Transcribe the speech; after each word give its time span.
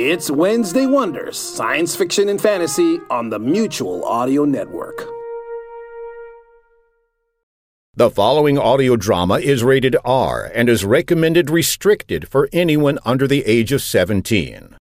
It's 0.00 0.30
Wednesday 0.30 0.86
Wonders, 0.86 1.36
science 1.36 1.96
fiction 1.96 2.28
and 2.28 2.40
fantasy 2.40 3.00
on 3.10 3.30
the 3.30 3.40
Mutual 3.40 4.04
Audio 4.04 4.44
Network. 4.44 5.04
The 7.94 8.08
following 8.08 8.58
audio 8.58 8.94
drama 8.94 9.40
is 9.40 9.64
rated 9.64 9.96
R 10.04 10.52
and 10.54 10.68
is 10.68 10.84
recommended 10.84 11.50
restricted 11.50 12.28
for 12.28 12.48
anyone 12.52 13.00
under 13.04 13.26
the 13.26 13.44
age 13.44 13.72
of 13.72 13.82
17. 13.82 14.76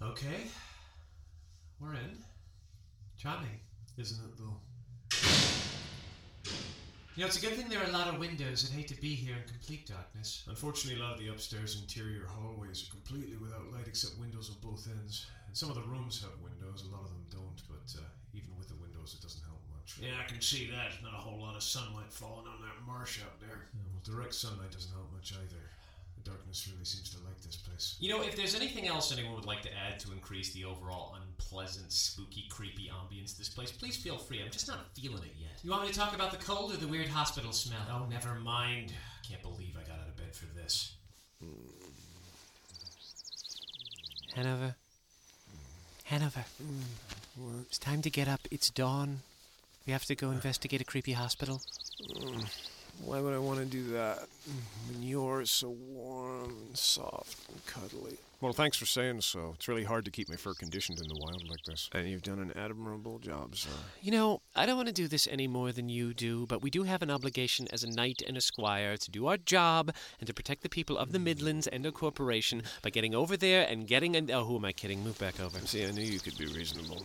Okay. 0.00 0.46
We're 1.80 1.94
in. 1.94 2.16
Charming, 3.18 3.58
isn't 3.98 4.24
it, 4.24 4.38
though? 4.38 4.60
You 7.16 7.22
know, 7.22 7.26
it's 7.26 7.38
a 7.38 7.40
good 7.42 7.58
thing 7.58 7.68
there 7.68 7.82
are 7.82 7.90
a 7.90 7.92
lot 7.92 8.06
of 8.06 8.20
windows. 8.22 8.62
I'd 8.64 8.76
hate 8.76 8.88
to 8.88 9.00
be 9.00 9.14
here 9.14 9.34
in 9.34 9.42
complete 9.42 9.86
darkness. 9.86 10.46
Unfortunately, 10.46 11.00
a 11.00 11.02
lot 11.02 11.14
of 11.14 11.18
the 11.18 11.28
upstairs 11.28 11.74
interior 11.82 12.24
hallways 12.24 12.86
are 12.86 12.90
completely 12.90 13.36
without 13.36 13.66
light 13.72 13.88
except 13.90 14.16
windows 14.18 14.48
on 14.48 14.56
both 14.62 14.86
ends. 14.86 15.26
And 15.46 15.56
some 15.56 15.68
of 15.68 15.74
the 15.74 15.82
rooms 15.90 16.22
have 16.22 16.30
windows, 16.38 16.86
a 16.86 16.94
lot 16.94 17.02
of 17.02 17.10
them 17.10 17.26
don't, 17.28 17.60
but 17.66 17.82
uh, 17.98 18.06
even 18.32 18.54
with 18.56 18.68
the 18.68 18.78
windows, 18.78 19.18
it 19.18 19.22
doesn't 19.26 19.42
help 19.42 19.58
much. 19.74 19.98
Yeah, 19.98 20.22
I 20.22 20.26
can 20.30 20.40
see 20.40 20.70
that. 20.70 20.94
Not 21.02 21.18
a 21.18 21.20
whole 21.20 21.42
lot 21.42 21.56
of 21.58 21.66
sunlight 21.66 22.14
falling 22.14 22.46
on 22.46 22.62
that 22.62 22.78
marsh 22.86 23.18
out 23.26 23.42
there. 23.42 23.66
Yeah, 23.74 23.90
well, 23.90 24.06
direct 24.06 24.32
sunlight 24.32 24.70
doesn't 24.70 24.94
help 24.94 25.10
much 25.10 25.34
either. 25.34 25.66
The 26.22 26.30
darkness 26.30 26.68
really 26.70 26.84
seems 26.84 27.10
to 27.14 27.18
like 27.24 27.40
this 27.40 27.56
place. 27.56 27.96
You 27.98 28.10
know, 28.10 28.22
if 28.22 28.36
there's 28.36 28.54
anything 28.54 28.86
else 28.86 29.12
anyone 29.12 29.34
would 29.34 29.46
like 29.46 29.62
to 29.62 29.70
add 29.74 29.98
to 30.00 30.12
increase 30.12 30.52
the 30.52 30.64
overall 30.64 31.16
unpleasant, 31.16 31.92
spooky, 31.92 32.44
creepy 32.50 32.90
ambience 32.90 33.32
of 33.32 33.38
this 33.38 33.48
place, 33.48 33.72
please 33.72 33.96
feel 33.96 34.18
free. 34.18 34.42
I'm 34.42 34.50
just 34.50 34.68
not 34.68 34.94
feeling 34.94 35.22
it 35.22 35.34
yet. 35.38 35.60
You 35.62 35.70
want 35.70 35.82
me 35.82 35.88
to 35.88 35.94
talk 35.94 36.14
about 36.14 36.30
the 36.30 36.36
cold 36.36 36.72
or 36.72 36.76
the 36.76 36.88
weird 36.88 37.08
hospital 37.08 37.52
smell? 37.52 37.80
Oh, 37.90 38.06
never 38.10 38.34
mind. 38.34 38.92
Can't 39.28 39.42
believe 39.42 39.76
I 39.76 39.82
got 39.88 40.00
out 40.00 40.08
of 40.08 40.16
bed 40.16 40.34
for 40.34 40.46
this. 40.46 40.96
Hanover. 44.34 44.74
Hanover. 46.04 46.44
It's 47.62 47.78
time 47.78 48.02
to 48.02 48.10
get 48.10 48.28
up. 48.28 48.40
It's 48.50 48.68
dawn. 48.68 49.20
We 49.86 49.92
have 49.92 50.04
to 50.04 50.14
go 50.14 50.30
investigate 50.30 50.80
a 50.80 50.84
creepy 50.84 51.12
hospital. 51.12 51.62
Why 53.04 53.20
would 53.20 53.34
I 53.34 53.38
want 53.38 53.58
to 53.58 53.64
do 53.64 53.82
that 53.92 54.20
when 54.88 55.02
you're 55.02 55.44
so 55.46 55.70
warm 55.70 56.54
and 56.66 56.76
soft 56.76 57.48
and 57.50 57.64
cuddly? 57.66 58.18
Well, 58.40 58.54
thanks 58.54 58.78
for 58.78 58.86
saying 58.86 59.20
so. 59.20 59.52
It's 59.54 59.68
really 59.68 59.84
hard 59.84 60.06
to 60.06 60.10
keep 60.10 60.28
my 60.28 60.36
fur 60.36 60.54
conditioned 60.54 60.98
in 60.98 61.08
the 61.08 61.18
wild 61.20 61.46
like 61.46 61.62
this. 61.66 61.90
And 61.92 62.08
you've 62.08 62.22
done 62.22 62.38
an 62.38 62.52
admirable 62.56 63.18
job, 63.18 63.54
sir. 63.54 63.68
You 64.00 64.12
know, 64.12 64.40
I 64.56 64.64
don't 64.64 64.76
want 64.76 64.88
to 64.88 64.94
do 64.94 65.08
this 65.08 65.28
any 65.30 65.46
more 65.46 65.72
than 65.72 65.90
you 65.90 66.14
do, 66.14 66.46
but 66.46 66.62
we 66.62 66.70
do 66.70 66.84
have 66.84 67.02
an 67.02 67.10
obligation 67.10 67.68
as 67.70 67.84
a 67.84 67.90
knight 67.90 68.22
and 68.26 68.38
a 68.38 68.40
squire 68.40 68.96
to 68.96 69.10
do 69.10 69.26
our 69.26 69.36
job 69.36 69.92
and 70.18 70.26
to 70.26 70.32
protect 70.32 70.62
the 70.62 70.70
people 70.70 70.96
of 70.96 71.12
the 71.12 71.18
Midlands 71.18 71.66
and 71.66 71.84
our 71.84 71.92
corporation 71.92 72.62
by 72.80 72.88
getting 72.88 73.14
over 73.14 73.36
there 73.36 73.66
and 73.68 73.86
getting 73.86 74.16
an. 74.16 74.30
Oh, 74.30 74.44
who 74.44 74.56
am 74.56 74.64
I 74.64 74.72
kidding? 74.72 75.04
Move 75.04 75.18
back 75.18 75.38
over. 75.38 75.58
See, 75.66 75.84
I 75.84 75.90
knew 75.90 76.02
you 76.02 76.20
could 76.20 76.38
be 76.38 76.46
reasonable. 76.46 77.04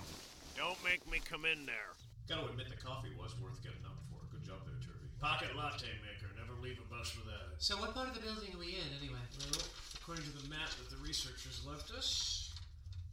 Don't 0.55 0.81
make 0.85 1.09
me 1.11 1.19
come 1.29 1.43
in 1.43 1.65
there. 1.65 1.91
Gotta 2.29 2.47
admit, 2.47 2.69
the 2.69 2.77
coffee 2.77 3.11
was 3.19 3.35
worth 3.41 3.61
getting 3.61 3.83
up 3.85 3.99
for. 4.09 4.23
Good 4.31 4.45
job 4.45 4.59
there, 4.65 4.75
Turvey. 4.79 5.09
Pocket 5.25 5.57
latte 5.57 5.89
maker. 6.05 6.29
Never 6.37 6.53
leave 6.61 6.77
a 6.77 6.85
bus 6.85 7.17
without 7.17 7.49
it. 7.49 7.57
So, 7.57 7.81
what 7.81 7.97
part 7.97 8.05
of 8.05 8.13
the 8.13 8.21
building 8.21 8.53
are 8.53 8.61
we 8.61 8.77
in, 8.77 8.93
anyway? 9.01 9.25
Well, 9.49 9.65
according 9.97 10.21
to 10.29 10.33
the 10.37 10.45
map 10.53 10.69
that 10.77 10.93
the 10.93 11.01
researchers 11.01 11.65
left 11.65 11.89
us, 11.97 12.53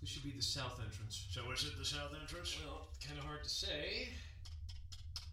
this 0.04 0.12
should 0.12 0.20
be 0.20 0.36
the 0.36 0.44
south 0.44 0.77
entrance. 0.77 1.24
So 1.32 1.48
is 1.56 1.64
it 1.64 1.72
the 1.80 1.88
south 1.88 2.12
entrance? 2.12 2.52
Well, 2.60 2.92
kind 3.00 3.16
of 3.16 3.24
hard 3.24 3.41
to 3.41 3.48
say. 3.48 4.12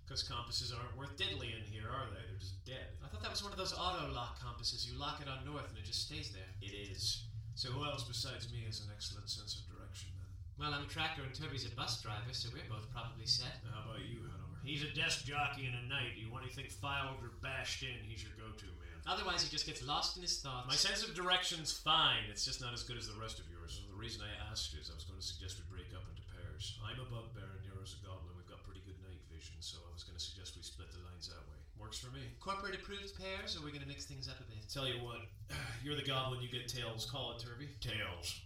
Because 0.08 0.24
compasses 0.24 0.72
aren't 0.72 0.96
worth 0.96 1.20
diddly 1.20 1.52
in 1.52 1.68
here, 1.68 1.92
are 1.92 2.08
they? 2.16 2.24
They're 2.32 2.40
just 2.40 2.64
dead. 2.64 2.96
I 3.04 3.12
thought 3.12 3.28
that 3.28 3.36
was 3.36 3.44
one 3.44 3.52
of 3.52 3.60
those 3.60 3.76
auto 3.76 4.08
lock 4.16 4.40
compasses. 4.40 4.88
You 4.88 4.96
lock 4.96 5.20
it 5.20 5.28
on 5.28 5.44
north 5.44 5.68
and 5.68 5.76
it 5.76 5.84
just 5.84 6.08
stays 6.08 6.32
there. 6.32 6.48
It 6.64 6.72
is. 6.72 7.28
So 7.60 7.76
who 7.76 7.84
else 7.84 8.08
besides 8.08 8.48
me 8.56 8.64
has 8.72 8.80
an 8.88 8.96
excellent 8.96 9.28
sense 9.28 9.60
of 9.60 9.68
direction 9.68 10.16
then? 10.16 10.32
Well, 10.56 10.72
I'm 10.72 10.88
a 10.88 10.90
tractor 10.90 11.28
and 11.28 11.36
Toby's 11.36 11.68
a 11.68 11.76
bus 11.76 12.00
driver, 12.00 12.32
so 12.32 12.48
we're 12.56 12.64
both 12.72 12.88
probably 12.96 13.28
set. 13.28 13.60
Now, 13.68 13.84
how 13.84 13.92
about 13.92 14.08
you, 14.08 14.24
Hanover? 14.24 14.39
He's 14.70 14.86
a 14.86 14.94
desk 14.94 15.26
jockey 15.26 15.66
and 15.66 15.74
a 15.74 15.86
knight. 15.90 16.14
You 16.22 16.30
want 16.30 16.46
anything 16.46 16.70
filed 16.70 17.26
or 17.26 17.34
bashed 17.42 17.82
in, 17.82 17.98
he's 18.06 18.22
your 18.22 18.38
go-to 18.38 18.70
man. 18.78 19.02
Otherwise, 19.10 19.42
he 19.42 19.50
just 19.50 19.66
gets 19.66 19.82
lost 19.82 20.14
in 20.14 20.22
his 20.22 20.38
thoughts. 20.46 20.70
My 20.70 20.78
sense 20.78 21.02
of 21.02 21.18
direction's 21.18 21.74
fine. 21.74 22.30
It's 22.30 22.46
just 22.46 22.62
not 22.62 22.70
as 22.70 22.86
good 22.86 22.94
as 22.94 23.10
the 23.10 23.18
rest 23.18 23.42
of 23.42 23.50
yours. 23.50 23.82
So 23.82 23.90
the 23.90 23.98
reason 23.98 24.22
I 24.22 24.30
asked 24.54 24.78
is 24.78 24.94
I 24.94 24.96
was 24.96 25.10
going 25.10 25.18
to 25.18 25.26
suggest 25.26 25.58
we 25.58 25.66
break 25.74 25.90
up 25.98 26.06
into 26.06 26.22
pairs. 26.30 26.78
I'm 26.86 27.02
a 27.02 27.08
bugbear 27.10 27.50
and 27.58 27.66
you're 27.66 27.82
as 27.82 27.98
a 27.98 28.02
goblin. 28.06 28.38
We've 28.38 28.46
got 28.46 28.62
pretty 28.62 28.86
good 28.86 29.02
night 29.02 29.18
vision, 29.34 29.58
so 29.58 29.82
I 29.82 29.90
was 29.90 30.06
going 30.06 30.14
to 30.14 30.22
suggest 30.22 30.54
we 30.54 30.62
split 30.62 30.94
the 30.94 31.02
lines 31.02 31.34
that 31.34 31.42
way. 31.50 31.58
Works 31.82 31.98
for 31.98 32.14
me. 32.14 32.30
corporate 32.38 32.78
approved 32.78 33.18
pairs, 33.18 33.58
or 33.58 33.64
we're 33.64 33.72
gonna 33.72 33.88
mix 33.88 34.04
things 34.04 34.28
up 34.28 34.36
a 34.38 34.44
bit. 34.44 34.68
Tell 34.68 34.86
you 34.86 35.00
what, 35.00 35.32
you're 35.82 35.96
the 35.96 36.04
goblin. 36.04 36.44
You 36.44 36.52
get 36.52 36.68
tails. 36.68 37.08
Call 37.10 37.32
it 37.32 37.40
Turvey. 37.40 37.72
Tails. 37.80 38.42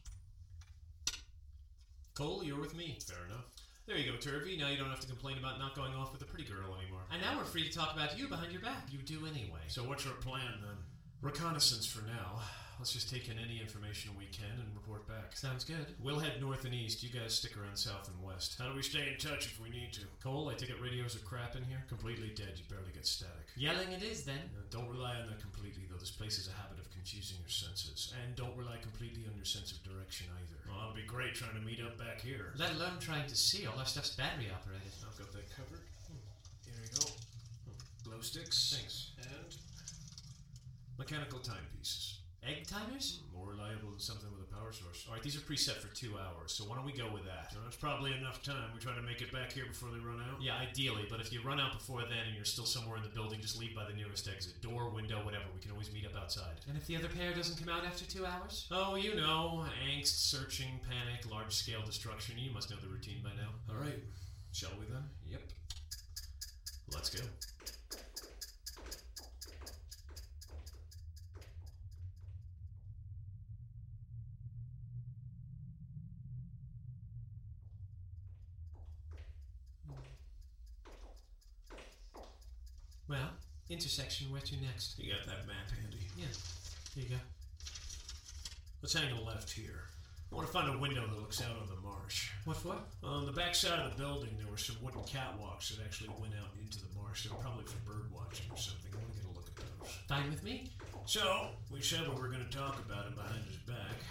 Cole, 2.13 2.43
you're 2.45 2.61
with 2.61 2.77
me. 2.77 2.95
Fair 3.01 3.25
enough. 3.25 3.49
There 3.85 3.97
you 3.97 4.09
go, 4.09 4.17
Turvey. 4.17 4.55
Now 4.55 4.69
you 4.69 4.77
don't 4.77 4.89
have 4.89 5.01
to 5.01 5.07
complain 5.07 5.37
about 5.37 5.59
not 5.59 5.75
going 5.75 5.93
off 5.93 6.13
with 6.13 6.21
a 6.21 6.25
pretty 6.25 6.45
girl 6.45 6.73
anymore. 6.79 7.01
And 7.11 7.21
now 7.21 7.37
we're 7.37 7.43
free 7.43 7.67
to 7.67 7.77
talk 7.77 7.93
about 7.93 8.17
you 8.17 8.29
behind 8.29 8.53
your 8.53 8.61
back. 8.61 8.87
You 8.89 8.99
do 8.99 9.25
anyway. 9.27 9.59
So 9.67 9.83
what's 9.83 10.05
your 10.05 10.13
plan 10.15 10.61
then? 10.61 10.77
Reconnaissance 11.21 11.85
for 11.85 12.05
now. 12.05 12.39
Let's 12.79 12.93
just 12.93 13.09
take 13.09 13.29
in 13.29 13.37
any 13.37 13.59
information 13.59 14.11
we 14.17 14.25
can 14.25 14.59
and 14.59 14.73
report 14.73 15.07
back. 15.07 15.35
Sounds 15.35 15.63
good. 15.63 15.85
We'll 16.01 16.19
head 16.19 16.41
north 16.41 16.65
and 16.65 16.73
east. 16.73 17.03
You 17.03 17.09
guys 17.09 17.33
stick 17.35 17.57
around 17.57 17.75
south 17.77 18.07
and 18.07 18.23
west. 18.23 18.55
How 18.57 18.69
do 18.69 18.75
we 18.75 18.81
stay 18.81 19.07
in 19.11 19.17
touch 19.19 19.45
if 19.45 19.59
we 19.61 19.69
need 19.69 19.93
to? 19.93 20.01
Cole, 20.23 20.49
I 20.49 20.55
take 20.55 20.69
it 20.69 20.81
radios 20.81 21.15
are 21.15 21.19
crap 21.19 21.55
in 21.55 21.63
here? 21.63 21.83
Completely 21.87 22.29
dead. 22.35 22.53
You 22.55 22.63
barely 22.69 22.91
get 22.93 23.05
static. 23.05 23.47
Yelling 23.55 23.91
it 23.91 24.01
is 24.01 24.23
then. 24.23 24.39
Uh, 24.57 24.63
don't 24.69 24.89
rely 24.89 25.15
on 25.15 25.27
the 25.27 25.35
though. 25.93 25.99
This 25.99 26.11
place 26.11 26.37
has 26.37 26.49
a 26.49 26.57
habit 26.57 26.79
of 26.79 26.89
confusing 26.89 27.37
your 27.39 27.49
senses. 27.49 28.13
And 28.17 28.35
don't 28.35 28.57
rely 28.57 28.77
completely 28.81 29.23
on 29.29 29.35
your 29.37 29.45
sense 29.45 29.71
of 29.71 29.83
direction 29.83 30.27
either. 30.33 30.57
Well, 30.65 30.79
that'll 30.79 30.97
be 30.97 31.05
great 31.05 31.35
trying 31.35 31.53
to 31.53 31.61
meet 31.61 31.79
up 31.85 31.97
back 31.97 32.21
here. 32.21 32.53
Let 32.57 32.73
alone 32.73 32.97
trying 32.99 33.27
to 33.27 33.35
see. 33.35 33.65
All 33.67 33.77
our 33.77 33.85
stuff's 33.85 34.15
battery 34.15 34.49
operated. 34.49 34.89
I've 35.05 35.17
got 35.17 35.31
that 35.33 35.45
covered. 35.53 35.85
Hmm. 36.09 36.17
Here 36.65 36.81
we 36.81 36.89
go. 36.97 37.05
Glow 38.03 38.21
sticks. 38.21 38.73
Thanks. 38.75 39.11
And 39.21 39.53
mechanical 40.97 41.39
timepieces. 41.39 42.22
Egg 42.45 42.67
timers? 42.67 43.21
More 43.33 43.47
reliable 43.51 43.89
than 43.91 43.99
something 43.99 44.27
with 44.31 44.43
a 44.43 44.53
power 44.53 44.71
source. 44.73 45.05
All 45.07 45.13
right, 45.15 45.23
these 45.23 45.37
are 45.37 45.39
preset 45.39 45.79
for 45.79 45.87
two 45.95 46.15
hours, 46.19 46.51
so 46.51 46.65
why 46.65 46.75
don't 46.75 46.85
we 46.85 46.91
go 46.91 47.07
with 47.13 47.23
that? 47.23 47.51
Well, 47.53 47.63
that's 47.63 47.77
probably 47.77 48.11
enough 48.13 48.43
time. 48.43 48.67
We 48.73 48.81
try 48.81 48.93
to 48.95 49.01
make 49.01 49.21
it 49.21 49.31
back 49.31 49.53
here 49.53 49.65
before 49.65 49.89
they 49.91 49.99
run 49.99 50.19
out. 50.19 50.41
Yeah, 50.41 50.57
ideally, 50.59 51.07
but 51.09 51.21
if 51.21 51.31
you 51.31 51.41
run 51.41 51.59
out 51.59 51.71
before 51.71 52.01
then 52.01 52.27
and 52.27 52.35
you're 52.35 52.43
still 52.43 52.65
somewhere 52.65 52.97
in 52.97 53.03
the 53.03 53.09
building, 53.09 53.39
just 53.39 53.57
leave 53.57 53.75
by 53.75 53.85
the 53.87 53.93
nearest 53.93 54.27
exit. 54.27 54.61
Door, 54.61 54.89
window, 54.89 55.23
whatever. 55.23 55.45
We 55.55 55.61
can 55.61 55.71
always 55.71 55.91
meet 55.93 56.05
up 56.05 56.15
outside. 56.19 56.59
And 56.67 56.75
if 56.75 56.85
the 56.85 56.97
other 56.97 57.07
pair 57.07 57.33
doesn't 57.33 57.63
come 57.63 57.73
out 57.73 57.85
after 57.85 58.03
two 58.03 58.25
hours? 58.25 58.67
Oh, 58.71 58.95
you 58.95 59.15
know, 59.15 59.65
angst, 59.87 60.27
searching, 60.27 60.79
panic, 60.83 61.29
large 61.31 61.53
scale 61.53 61.81
destruction. 61.85 62.35
You 62.37 62.51
must 62.51 62.69
know 62.69 62.77
the 62.81 62.89
routine 62.89 63.21
by 63.23 63.31
now. 63.39 63.51
All 63.69 63.79
right, 63.79 64.03
shall 64.51 64.71
we 64.79 64.85
then? 64.91 65.03
Yep. 65.29 65.41
Let's 66.93 67.09
go. 67.09 67.23
Where 84.33 84.41
to 84.41 84.57
next? 84.65 84.97
You 84.97 85.13
got 85.13 85.29
that 85.29 85.45
map 85.45 85.69
handy. 85.69 86.09
Yeah. 86.17 86.25
Here 86.95 87.05
you 87.05 87.09
go. 87.09 87.21
Let's 88.81 88.97
hang 88.97 89.13
a 89.13 89.21
left 89.21 89.51
here. 89.51 89.85
I 90.31 90.35
want 90.35 90.47
to 90.47 90.53
find 90.53 90.73
a 90.73 90.77
window 90.79 91.05
that 91.05 91.19
looks 91.21 91.39
out 91.39 91.53
on 91.53 91.69
the 91.69 91.79
marsh. 91.87 92.31
What 92.45 92.57
for? 92.57 92.75
On 93.03 93.27
the 93.27 93.31
back 93.31 93.53
side 93.53 93.77
of 93.77 93.93
the 93.93 93.97
building, 94.01 94.33
there 94.41 94.49
were 94.49 94.57
some 94.57 94.75
wooden 94.81 95.01
catwalks 95.01 95.69
that 95.69 95.85
actually 95.85 96.09
went 96.19 96.33
out 96.33 96.49
into 96.59 96.79
the 96.81 96.89
marsh. 96.97 97.23
They 97.23 97.29
were 97.29 97.45
probably 97.45 97.65
for 97.65 97.77
bird 97.85 98.09
watching 98.09 98.49
or 98.49 98.57
something. 98.57 98.89
I 98.91 98.97
want 98.97 99.13
to 99.13 99.21
get 99.21 99.29
a 99.29 99.33
look 99.37 99.47
at 99.53 99.61
those. 99.61 99.93
Fine 100.09 100.31
with 100.31 100.43
me? 100.43 100.73
So, 101.05 101.53
we 101.71 101.81
said 101.81 102.01
we 102.09 102.19
were 102.19 102.33
going 102.33 102.43
to 102.43 102.57
talk 102.57 102.81
about 102.83 103.05
him 103.05 103.13
behind 103.13 103.45
his 103.45 103.61
back. 103.69 104.01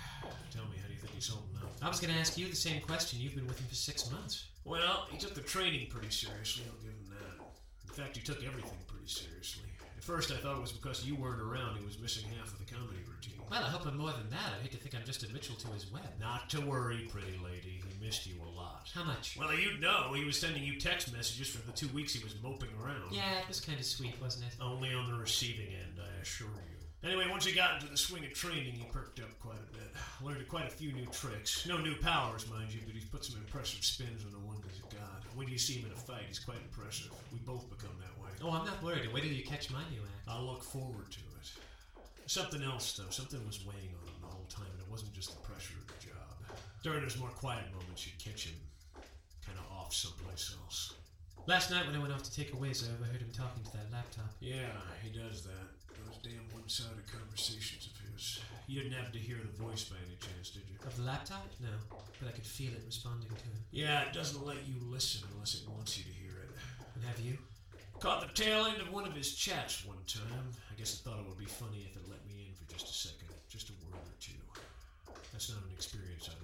Tell 0.54 0.62
me, 0.70 0.78
how 0.78 0.86
do 0.86 0.94
you 0.94 1.00
think 1.00 1.14
he's 1.18 1.26
holding 1.26 1.56
up? 1.58 1.74
I 1.82 1.88
was 1.88 1.98
gonna 1.98 2.14
ask 2.14 2.38
you 2.38 2.46
the 2.46 2.54
same 2.54 2.80
question. 2.82 3.18
You've 3.18 3.34
been 3.34 3.48
with 3.48 3.58
him 3.58 3.66
for 3.66 3.74
six 3.74 4.08
months. 4.12 4.46
Well, 4.64 5.08
he 5.10 5.18
took 5.18 5.34
the 5.34 5.40
training 5.40 5.88
pretty 5.90 6.10
seriously, 6.10 6.62
I'll 6.68 6.78
give 6.78 6.92
him 6.92 7.10
that. 7.10 7.42
In 7.88 7.92
fact, 7.92 8.16
he 8.16 8.22
took 8.22 8.44
everything 8.44 8.78
pretty 8.86 9.08
seriously. 9.08 9.71
At 10.02 10.06
first, 10.06 10.32
I 10.32 10.34
thought 10.34 10.56
it 10.56 10.60
was 10.60 10.72
because 10.72 11.06
you 11.06 11.14
weren't 11.14 11.40
around 11.40 11.78
he 11.78 11.84
was 11.84 11.96
missing 11.96 12.24
half 12.36 12.52
of 12.52 12.58
the 12.58 12.64
comedy 12.64 12.98
routine. 13.08 13.40
Well, 13.48 13.62
I 13.62 13.68
hope 13.68 13.86
I'm 13.86 13.96
more 13.96 14.10
than 14.10 14.28
that. 14.30 14.50
I 14.58 14.60
hate 14.60 14.72
to 14.72 14.76
think 14.76 14.96
I'm 14.96 15.06
just 15.06 15.22
a 15.22 15.32
Mitchell 15.32 15.54
to 15.54 15.68
his 15.68 15.92
Webb. 15.92 16.02
Not 16.18 16.50
to 16.50 16.60
worry, 16.60 17.08
pretty 17.08 17.38
lady. 17.38 17.80
He 17.86 18.04
missed 18.04 18.26
you 18.26 18.34
a 18.44 18.50
lot. 18.50 18.90
How 18.92 19.04
much? 19.04 19.36
Well, 19.38 19.54
you'd 19.54 19.80
know. 19.80 20.12
He 20.12 20.24
was 20.24 20.36
sending 20.36 20.64
you 20.64 20.74
text 20.80 21.12
messages 21.14 21.50
for 21.50 21.64
the 21.64 21.70
two 21.70 21.86
weeks 21.94 22.14
he 22.14 22.24
was 22.24 22.34
moping 22.42 22.70
around. 22.82 23.12
Yeah, 23.12 23.38
it 23.38 23.46
was 23.46 23.60
kind 23.60 23.78
of 23.78 23.84
sweet, 23.84 24.16
wasn't 24.20 24.46
it? 24.46 24.54
Only 24.60 24.92
on 24.92 25.08
the 25.08 25.16
receiving 25.16 25.68
end, 25.68 26.00
I 26.00 26.20
assure 26.20 26.48
you. 26.48 26.81
Anyway, 27.04 27.26
once 27.28 27.44
he 27.44 27.52
got 27.52 27.74
into 27.74 27.90
the 27.90 27.96
swing 27.96 28.24
of 28.24 28.32
training, 28.32 28.74
he 28.74 28.84
perked 28.92 29.18
up 29.18 29.36
quite 29.40 29.58
a 29.58 29.72
bit. 29.74 29.90
Learned 30.22 30.46
quite 30.46 30.66
a 30.66 30.70
few 30.70 30.92
new 30.92 31.06
tricks. 31.06 31.66
No 31.66 31.78
new 31.78 31.96
powers, 31.96 32.48
mind 32.48 32.72
you, 32.72 32.80
but 32.86 32.94
he's 32.94 33.04
put 33.04 33.24
some 33.24 33.40
impressive 33.40 33.84
spins 33.84 34.24
on 34.24 34.30
the 34.30 34.38
one 34.38 34.56
he's 34.70 34.80
got. 34.82 35.26
When 35.34 35.48
you 35.48 35.58
see 35.58 35.74
him 35.74 35.86
in 35.86 35.92
a 35.92 35.96
fight, 35.96 36.22
he's 36.28 36.38
quite 36.38 36.62
impressive. 36.62 37.10
We 37.32 37.40
both 37.40 37.68
become 37.68 37.96
that 37.98 38.22
way. 38.22 38.30
Oh, 38.40 38.54
I'm 38.54 38.64
not 38.64 38.80
worried. 38.84 39.12
Wait 39.12 39.24
till 39.24 39.32
you 39.32 39.42
catch 39.42 39.70
my 39.70 39.82
new 39.90 39.98
act. 39.98 40.28
I'll 40.28 40.46
look 40.46 40.62
forward 40.62 41.10
to 41.10 41.18
it. 41.18 41.50
Something 42.26 42.62
else, 42.62 42.92
though. 42.96 43.10
Something 43.10 43.44
was 43.46 43.66
weighing 43.66 43.90
on 43.98 44.06
him 44.06 44.20
the 44.20 44.28
whole 44.28 44.46
time, 44.46 44.70
and 44.70 44.80
it 44.80 44.88
wasn't 44.88 45.12
just 45.12 45.34
the 45.34 45.42
pressure 45.42 45.74
of 45.82 45.86
the 45.88 46.06
job. 46.06 46.56
During 46.84 47.02
his 47.02 47.18
more 47.18 47.30
quiet 47.30 47.66
moments, 47.74 48.06
you'd 48.06 48.18
catch 48.22 48.46
him 48.46 48.54
kind 49.44 49.58
of 49.58 49.66
off 49.76 49.92
someplace 49.92 50.54
else. 50.62 50.94
Last 51.46 51.72
night 51.72 51.84
when 51.86 51.96
I 51.96 51.98
went 51.98 52.12
off 52.12 52.22
to 52.22 52.30
take 52.30 52.52
a 52.52 52.56
whiz, 52.56 52.86
I 52.86 52.94
overheard 52.94 53.20
him 53.20 53.34
talking 53.34 53.64
to 53.64 53.72
that 53.72 53.90
laptop. 53.90 54.30
Yeah, 54.38 54.78
he 55.02 55.10
does 55.10 55.42
that. 55.42 55.74
Those 55.90 56.22
damn 56.22 56.46
one-sided 56.54 57.02
conversations 57.10 57.90
of 57.90 57.98
his. 58.14 58.38
You 58.68 58.80
didn't 58.80 58.94
have 58.94 59.10
to 59.10 59.18
hear 59.18 59.38
the 59.42 59.50
voice 59.58 59.82
by 59.82 59.96
any 60.06 60.14
chance, 60.22 60.50
did 60.50 60.62
you? 60.70 60.78
Of 60.86 60.94
the 60.96 61.02
laptop? 61.02 61.50
No, 61.58 61.74
but 61.90 62.28
I 62.28 62.32
could 62.32 62.46
feel 62.46 62.70
it 62.70 62.82
responding 62.86 63.28
to 63.28 63.42
him. 63.42 63.58
Yeah, 63.72 64.06
it 64.06 64.12
doesn't 64.12 64.46
let 64.46 64.62
you 64.70 64.78
listen 64.86 65.26
unless 65.34 65.58
it 65.58 65.66
wants 65.68 65.98
you 65.98 66.04
to 66.04 66.14
hear 66.14 66.46
it. 66.46 66.50
And 66.94 67.02
have 67.10 67.18
you? 67.18 67.36
Caught 67.98 68.22
the 68.22 68.34
tail 68.38 68.66
end 68.66 68.80
of 68.80 68.92
one 68.92 69.04
of 69.04 69.14
his 69.14 69.34
chats 69.34 69.84
one 69.84 69.98
time. 70.06 70.46
I 70.70 70.78
guess 70.78 70.94
it 70.94 71.02
thought 71.02 71.18
it 71.18 71.26
would 71.26 71.38
be 71.38 71.50
funny 71.50 71.90
if 71.90 71.98
it 71.98 72.06
let 72.06 72.22
me 72.22 72.46
in 72.46 72.54
for 72.54 72.70
just 72.70 72.86
a 72.86 72.94
second, 72.94 73.34
just 73.50 73.70
a 73.70 73.74
word 73.90 73.98
or 73.98 74.18
two. 74.22 74.38
That's 75.32 75.50
not 75.50 75.58
an 75.66 75.74
experience 75.74 76.30
I 76.30 76.38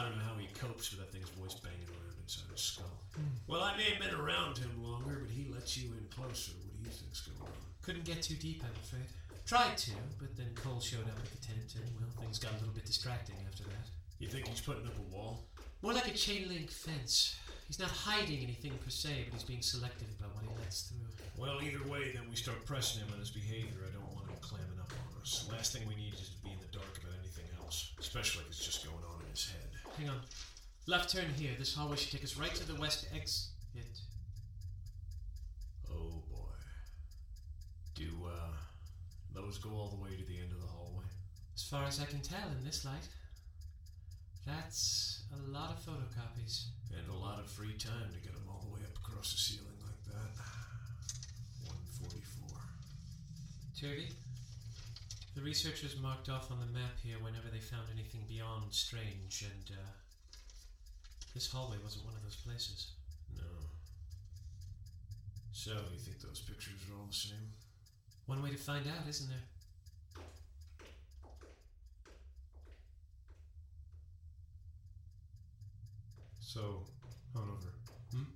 I 0.00 0.08
don't 0.08 0.16
know 0.16 0.24
how 0.24 0.40
he 0.40 0.48
copes 0.56 0.88
with 0.88 1.04
that 1.04 1.12
thing's 1.12 1.28
voice 1.36 1.52
banging 1.60 1.84
around 1.92 2.16
inside 2.16 2.48
his 2.48 2.64
skull. 2.72 3.04
Hmm. 3.12 3.36
Well, 3.46 3.60
I 3.60 3.76
may 3.76 3.92
have 3.92 4.00
been 4.00 4.16
around 4.16 4.56
him 4.56 4.72
longer, 4.80 5.20
but 5.20 5.28
he 5.28 5.52
lets 5.52 5.76
you 5.76 5.92
in 5.92 6.08
closer. 6.08 6.56
What 6.56 6.80
do 6.80 6.88
you 6.88 6.96
think's 6.96 7.20
going 7.20 7.36
on? 7.44 7.52
Couldn't 7.84 8.08
get 8.08 8.22
too 8.22 8.40
deep, 8.40 8.64
I'm 8.64 8.72
afraid. 8.80 9.04
Tried 9.44 9.76
to, 9.76 9.92
but 10.16 10.32
then 10.40 10.48
Cole 10.56 10.80
showed 10.80 11.04
up 11.04 11.20
at 11.20 11.28
the 11.28 11.42
tent, 11.44 11.76
and 11.76 11.84
well, 12.00 12.08
things 12.16 12.38
got 12.38 12.56
a 12.56 12.58
little 12.64 12.72
bit 12.72 12.86
distracting 12.86 13.36
after 13.44 13.64
that. 13.64 13.92
You 14.16 14.28
think 14.28 14.48
he's 14.48 14.64
putting 14.64 14.86
up 14.86 14.96
a 14.96 15.14
wall? 15.14 15.44
More 15.82 15.92
like 15.92 16.08
a 16.08 16.16
chain 16.16 16.48
link 16.48 16.70
fence. 16.70 17.36
He's 17.66 17.78
not 17.78 17.90
hiding 17.90 18.40
anything 18.40 18.72
per 18.80 18.88
se, 18.88 19.28
but 19.28 19.36
he's 19.36 19.44
being 19.44 19.60
selective 19.60 20.08
about 20.18 20.32
what 20.34 20.44
he 20.48 20.50
lets 20.64 20.88
through. 20.88 21.04
Well, 21.36 21.60
either 21.60 21.84
way, 21.84 22.12
then 22.12 22.24
we 22.30 22.36
start 22.36 22.64
pressing 22.64 23.04
him 23.04 23.12
on 23.12 23.20
his 23.20 23.30
behavior. 23.30 23.84
I 23.84 23.92
don't 23.92 24.08
want 24.16 24.32
him 24.32 24.40
clamming 24.40 24.80
up 24.80 24.92
on 24.96 25.20
us. 25.20 25.44
Last 25.52 25.76
thing 25.76 25.84
we 25.86 25.94
need 25.94 26.14
is 26.14 26.32
to 26.32 26.40
be 26.40 26.52
in 26.52 26.60
the 26.60 26.72
dark 26.72 26.88
about 26.96 27.20
anything 27.20 27.44
else, 27.60 27.92
especially 28.00 28.48
if 28.48 28.56
it's 28.56 28.64
just 28.64 28.79
Hang 30.00 30.08
on. 30.08 30.20
Left 30.86 31.12
turn 31.12 31.28
here. 31.36 31.50
This 31.58 31.74
hallway 31.74 31.96
should 31.96 32.10
take 32.10 32.24
us 32.24 32.38
right 32.38 32.54
to 32.54 32.66
the 32.66 32.80
west 32.80 33.06
exit. 33.14 33.50
Oh 35.92 36.22
boy. 36.30 36.56
Do 37.94 38.08
uh, 38.26 38.54
those 39.34 39.58
go 39.58 39.68
all 39.70 39.88
the 39.88 40.02
way 40.02 40.16
to 40.16 40.24
the 40.24 40.38
end 40.38 40.52
of 40.52 40.60
the 40.62 40.66
hallway? 40.66 41.04
As 41.54 41.64
far 41.64 41.84
as 41.84 42.00
I 42.00 42.06
can 42.06 42.20
tell 42.20 42.48
in 42.58 42.64
this 42.64 42.86
light. 42.86 43.08
That's 44.46 45.24
a 45.34 45.50
lot 45.50 45.76
of 45.76 45.84
photocopies. 45.84 46.68
And 46.96 47.06
a 47.10 47.14
lot 47.14 47.38
of 47.38 47.50
free 47.50 47.74
time 47.74 48.08
to 48.10 48.20
get 48.20 48.32
them 48.32 48.48
all 48.48 48.64
the 48.66 48.72
way 48.72 48.80
up 48.82 48.96
across 48.96 49.32
the 49.32 49.38
ceiling 49.38 49.76
like 49.84 50.02
that. 50.14 50.32
144. 51.68 52.56
Turvey? 53.78 54.08
The 55.40 55.46
researchers 55.46 55.96
marked 55.96 56.28
off 56.28 56.52
on 56.52 56.60
the 56.60 56.66
map 56.66 57.00
here 57.02 57.16
whenever 57.16 57.48
they 57.50 57.64
found 57.64 57.88
anything 57.90 58.20
beyond 58.28 58.64
strange, 58.68 59.40
and 59.48 59.74
uh, 59.74 59.88
this 61.32 61.50
hallway 61.50 61.78
wasn't 61.82 62.04
one 62.04 62.12
of 62.12 62.22
those 62.22 62.36
places. 62.36 62.92
No. 63.34 63.48
So, 65.52 65.70
you 65.94 65.98
think 65.98 66.20
those 66.20 66.40
pictures 66.40 66.76
are 66.84 67.00
all 67.00 67.06
the 67.06 67.16
same? 67.16 67.56
One 68.26 68.42
way 68.42 68.50
to 68.50 68.58
find 68.58 68.84
out, 68.86 69.08
isn't 69.08 69.30
there? 69.30 69.48
So, 76.38 76.84
Hanover. 77.32 77.72
Hmm? 78.12 78.28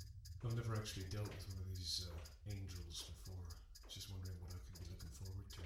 I've 0.42 0.56
never 0.56 0.74
actually 0.74 1.04
dealt 1.12 1.28
with 1.28 1.44
one 1.52 1.60
of 1.60 1.68
these 1.68 2.08
uh, 2.08 2.50
angels 2.50 3.12
before. 3.12 3.44
Just 3.92 4.08
wondering 4.10 4.40
what 4.40 4.56
I 4.56 4.58
could 4.64 4.80
be 4.80 4.88
looking 4.88 5.12
forward 5.12 5.44
to. 5.52 5.60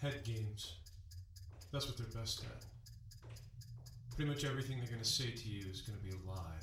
Head 0.00 0.24
games. 0.24 0.76
That's 1.72 1.84
what 1.84 1.98
they're 1.98 2.08
best 2.16 2.40
at. 2.44 2.64
Pretty 4.16 4.30
much 4.30 4.48
everything 4.48 4.78
they're 4.78 4.88
going 4.88 5.04
to 5.04 5.04
say 5.04 5.28
to 5.28 5.46
you 5.48 5.68
is 5.68 5.82
going 5.82 5.98
to 5.98 6.04
be 6.04 6.16
a 6.16 6.24
lie. 6.24 6.60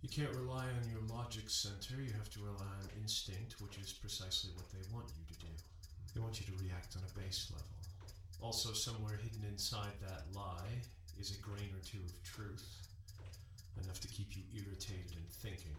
You 0.00 0.08
can't 0.08 0.32
rely 0.34 0.64
on 0.64 0.88
your 0.88 1.04
logic 1.12 1.52
center, 1.52 2.00
you 2.00 2.12
have 2.16 2.30
to 2.32 2.40
rely 2.40 2.72
on 2.80 2.88
instinct, 2.96 3.60
which 3.60 3.76
is 3.76 3.92
precisely 3.92 4.56
what 4.56 4.72
they 4.72 4.80
want 4.88 5.12
you 5.12 5.24
to 5.28 5.40
do. 5.44 5.52
They 6.14 6.20
want 6.24 6.40
you 6.40 6.46
to 6.48 6.64
react 6.64 6.96
on 6.96 7.04
a 7.04 7.12
base 7.20 7.52
level. 7.52 7.76
Also, 8.40 8.72
somewhere 8.72 9.20
hidden 9.20 9.44
inside 9.52 9.92
that 10.00 10.24
lie 10.32 10.80
is 11.20 11.36
a 11.36 11.42
grain 11.44 11.76
or 11.76 11.84
two 11.84 12.00
of 12.00 12.16
truth, 12.24 12.64
enough 13.84 14.00
to 14.00 14.08
keep 14.08 14.32
you 14.32 14.48
irritated 14.56 15.12
and 15.12 15.28
thinking. 15.44 15.76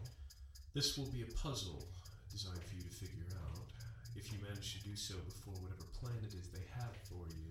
This 0.74 0.96
will 0.96 1.10
be 1.10 1.26
a 1.26 1.34
puzzle 1.42 1.82
designed 2.30 2.62
for 2.62 2.76
you 2.76 2.86
to 2.86 2.94
figure 2.94 3.34
out. 3.34 3.66
If 4.16 4.32
you 4.32 4.38
manage 4.42 4.78
to 4.78 4.80
do 4.86 4.94
so 4.96 5.14
before 5.26 5.54
whatever 5.60 5.84
plan 5.98 6.16
it 6.22 6.32
is 6.34 6.46
they 6.50 6.64
have 6.78 6.94
for 7.10 7.26
you, 7.34 7.50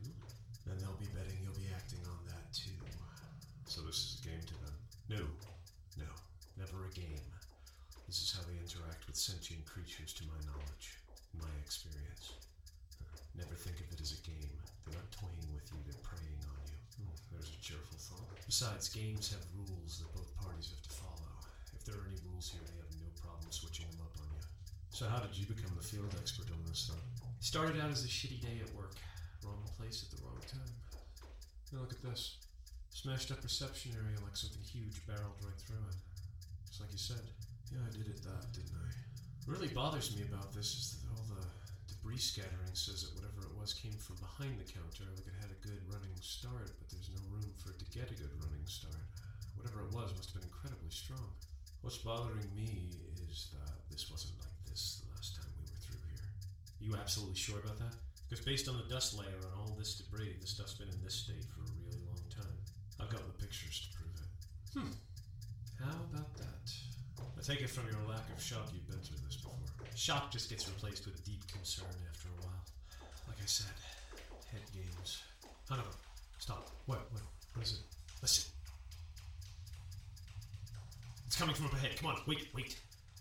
Then 0.66 0.80
they'll 0.80 0.96
be 1.00 1.12
betting 1.12 1.36
you'll 1.44 1.60
be 1.60 1.68
acting 1.76 2.00
on 2.08 2.20
that 2.32 2.48
too. 2.56 2.72
so 3.68 3.82
this 3.84 4.00
is 4.00 4.12
a 4.20 4.28
game 4.32 4.44
to 4.48 4.56
them. 4.64 4.76
No, 5.12 5.24
no, 6.00 6.10
never 6.56 6.88
a 6.88 6.92
game. 6.96 7.20
This 8.08 8.24
is 8.24 8.32
how 8.32 8.44
they 8.48 8.56
interact 8.56 9.04
with 9.08 9.16
sentient 9.20 9.66
creatures, 9.68 10.14
to 10.16 10.24
my 10.24 10.40
knowledge, 10.48 10.96
my 11.36 11.52
experience. 11.60 12.40
Never 13.36 13.56
think 13.60 13.82
of 13.84 13.92
it 13.92 14.00
as 14.00 14.14
a 14.16 14.22
game. 14.24 14.54
They're 14.86 14.96
not 14.96 15.10
toying 15.12 15.50
with 15.52 15.68
you, 15.74 15.80
they're 15.84 16.00
preying 16.06 16.42
on 16.48 16.60
you. 16.70 16.78
Hmm, 17.04 17.16
there's 17.34 17.50
a 17.52 17.60
cheerful 17.60 17.98
thought. 18.00 18.40
Besides, 18.46 18.88
games 18.94 19.34
have 19.36 19.44
rules 19.58 20.00
that 20.00 20.12
both 20.16 20.32
parties 20.40 20.72
have 20.72 20.84
to 20.86 20.94
follow. 20.96 21.34
If 21.76 21.84
there 21.84 21.98
are 22.00 22.06
any 22.08 22.20
rules 22.30 22.54
here, 22.54 22.64
they 22.64 22.78
have 22.80 22.94
no 23.02 23.10
problem 23.20 23.50
switching 23.52 23.90
them 23.92 24.06
up 24.06 24.14
on 24.22 24.30
you. 24.38 24.44
So, 24.94 25.10
how 25.10 25.18
did 25.18 25.34
you 25.34 25.50
become 25.50 25.74
the 25.74 25.82
field 25.82 26.14
expert 26.22 26.54
on 26.54 26.62
this 26.70 26.86
thing? 26.86 27.02
Started 27.42 27.82
out 27.82 27.90
as 27.90 28.06
a 28.06 28.08
shitty 28.08 28.38
day 28.46 28.62
at 28.62 28.70
work. 28.78 28.94
Wrong 29.42 29.66
place 29.74 30.06
at 30.06 30.14
the 30.14 30.22
wrong 30.22 30.38
time. 30.46 30.70
Now 31.74 31.82
look 31.82 31.98
at 31.98 32.06
this. 32.06 32.38
Smashed 32.94 33.34
up 33.34 33.42
reception 33.42 33.98
area 33.98 34.22
like 34.22 34.38
something 34.38 34.62
huge 34.62 35.02
barreled 35.10 35.42
right 35.42 35.58
through 35.66 35.82
it. 35.90 35.98
Just 36.70 36.78
like 36.78 36.94
you 36.94 37.02
said. 37.02 37.26
Yeah, 37.74 37.82
I 37.82 37.90
did 37.90 38.06
it 38.06 38.22
that, 38.22 38.54
didn't 38.54 38.78
I? 38.78 38.86
What 39.50 39.58
really 39.58 39.74
bothers 39.74 40.14
me 40.14 40.30
about 40.30 40.54
this 40.54 40.78
is 40.78 41.02
that 41.02 41.10
all 41.10 41.26
the 41.26 41.42
debris 41.90 42.22
scattering 42.22 42.78
says 42.78 43.02
that 43.02 43.18
whatever 43.18 43.50
it 43.50 43.54
was 43.58 43.74
came 43.74 43.98
from 43.98 44.22
behind 44.22 44.62
the 44.62 44.70
counter, 44.70 45.10
like 45.18 45.26
it 45.26 45.34
had 45.42 45.50
a 45.50 45.58
good 45.66 45.82
running 45.90 46.14
start, 46.22 46.70
but 46.78 46.86
there's 46.94 47.10
no 47.10 47.26
room 47.34 47.50
for 47.58 47.74
it 47.74 47.82
to 47.82 47.90
get 47.90 48.14
a 48.14 48.18
good 48.22 48.32
running 48.46 48.70
start. 48.70 49.02
Whatever 49.58 49.90
it 49.90 49.92
was 49.98 50.14
must 50.14 50.38
have 50.38 50.46
been 50.46 50.54
incredibly 50.54 50.94
strong. 50.94 51.34
What's 51.82 51.98
bothering 51.98 52.54
me 52.54 52.94
is 53.26 53.50
that 53.58 53.74
this 53.90 54.14
wasn't 54.14 54.38
like 54.38 54.53
this 54.74 55.06
the 55.06 55.14
last 55.14 55.38
time 55.38 55.46
we 55.62 55.70
were 55.70 55.78
through 55.86 56.02
here. 56.10 56.26
You 56.82 56.98
absolutely 56.98 57.38
sure 57.38 57.62
about 57.62 57.78
that? 57.78 57.94
Because 58.26 58.44
based 58.44 58.66
on 58.68 58.82
the 58.82 58.90
dust 58.90 59.14
layer 59.14 59.38
on 59.46 59.54
all 59.62 59.78
this 59.78 60.02
debris, 60.02 60.34
this 60.42 60.50
stuff's 60.50 60.74
been 60.74 60.90
in 60.90 60.98
this 61.06 61.14
state 61.14 61.46
for 61.46 61.62
a 61.62 61.70
really 61.86 62.02
long 62.10 62.18
time. 62.34 62.58
I've 62.98 63.14
got 63.14 63.22
the 63.22 63.38
pictures 63.38 63.86
to 63.86 63.88
prove 63.94 64.18
it. 64.18 64.34
Hmm. 64.74 64.94
How 65.78 65.94
about 66.10 66.34
that? 66.42 66.66
I 67.22 67.42
take 67.46 67.62
it 67.62 67.70
from 67.70 67.86
your 67.86 68.02
lack 68.10 68.26
of 68.34 68.42
shock 68.42 68.66
you've 68.74 68.90
been 68.90 68.98
through 69.06 69.22
this 69.30 69.38
before. 69.38 69.54
Shock 69.94 70.32
just 70.32 70.50
gets 70.50 70.68
replaced 70.68 71.06
with 71.06 71.24
deep 71.24 71.46
concern 71.46 71.94
after 72.10 72.30
a 72.34 72.42
while. 72.42 72.66
Like 73.30 73.38
I 73.38 73.46
said, 73.46 73.78
head 74.50 74.66
games. 74.74 75.22
Hanover, 75.70 75.94
stop. 76.40 76.72
What? 76.88 77.06
What? 77.12 77.22
What 77.54 77.62
is 77.64 77.74
it? 77.74 77.86
Listen. 78.24 78.50
It's 81.28 81.36
coming 81.36 81.54
from 81.54 81.68
up 81.68 81.74
ahead. 81.74 81.96
Come 82.00 82.10
on, 82.10 82.18
wait, 82.26 82.48
wait. 82.56 82.76